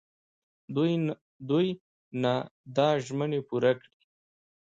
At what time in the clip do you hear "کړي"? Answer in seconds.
3.79-3.93